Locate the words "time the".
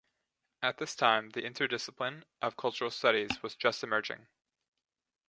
0.95-1.43